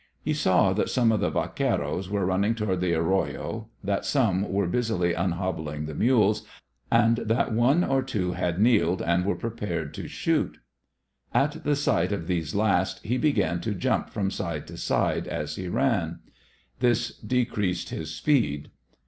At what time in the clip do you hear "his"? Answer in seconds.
17.89-18.09